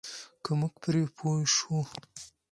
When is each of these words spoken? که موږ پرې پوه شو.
که 0.43 0.51
موږ 0.59 0.73
پرې 0.81 1.03
پوه 1.17 1.39
شو. 1.55 1.79